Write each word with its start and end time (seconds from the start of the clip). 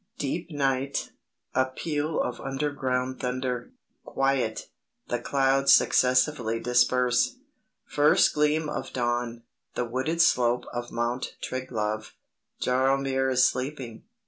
Deep 0.17 0.49
night; 0.49 1.11
a 1.53 1.65
peal 1.65 2.19
of 2.19 2.39
underground 2.41 3.19
thunder. 3.19 3.69
Quiet. 4.03 4.67
The 5.09 5.19
clouds 5.19 5.75
successively 5.75 6.59
disperse. 6.59 7.37
First 7.85 8.33
gleam 8.33 8.67
of 8.67 8.91
dawn. 8.93 9.43
The 9.75 9.85
wooded 9.85 10.19
slope 10.19 10.65
of 10.73 10.91
Mount 10.91 11.35
Triglav. 11.39 12.13
Jaromir 12.59 13.29
is 13.31 13.45
sleeping. 13.47 14.01